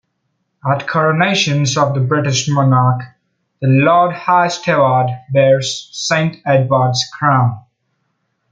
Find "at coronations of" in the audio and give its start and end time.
0.67-1.93